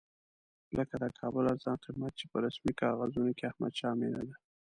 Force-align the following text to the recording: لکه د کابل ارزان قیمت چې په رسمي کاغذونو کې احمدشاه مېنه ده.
لکه 0.77 0.95
د 1.03 1.05
کابل 1.19 1.43
ارزان 1.53 1.77
قیمت 1.85 2.13
چې 2.19 2.25
په 2.31 2.37
رسمي 2.45 2.73
کاغذونو 2.81 3.31
کې 3.37 3.43
احمدشاه 3.49 3.97
مېنه 3.99 4.21
ده. 4.27 4.35